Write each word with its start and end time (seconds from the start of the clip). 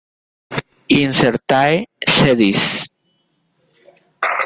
Incertae 1.01 1.83
sedis 2.15 2.63